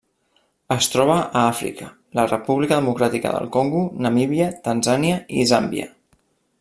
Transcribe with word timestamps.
Es 0.75 0.85
troba 0.93 1.17
a 1.17 1.43
Àfrica: 1.49 1.89
la 2.19 2.25
República 2.31 2.79
Democràtica 2.81 3.35
del 3.37 3.51
Congo, 3.57 3.83
Namíbia, 4.07 4.49
Tanzània 4.69 5.21
i 5.43 5.47
Zàmbia. 5.53 5.87